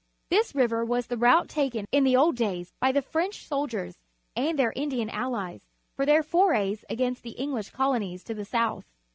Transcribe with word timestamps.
This 0.31 0.55
river 0.55 0.83
was 0.83 1.05
the 1.05 1.15
route 1.15 1.47
taken 1.47 1.85
in 1.91 2.03
the 2.03 2.15
old 2.15 2.35
days 2.35 2.73
by 2.79 2.91
the 2.91 3.03
French 3.03 3.45
soldiers 3.45 3.99
and 4.35 4.57
their 4.57 4.73
Indian 4.75 5.11
allies 5.11 5.67
for 5.95 6.07
their 6.07 6.23
forays 6.23 6.83
against 6.89 7.21
the 7.21 7.37
English 7.39 7.69
colonies 7.69 8.23
to 8.23 8.33
the 8.33 8.43
south. 8.45 8.87